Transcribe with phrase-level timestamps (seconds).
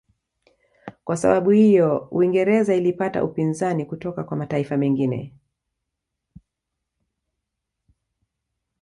[1.03, 5.33] Kwa sababu iyo Uingereza ilipata upinzani kutoka kwa mataifa mengine